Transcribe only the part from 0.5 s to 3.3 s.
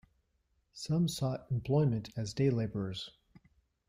Some sought employment as day laborers.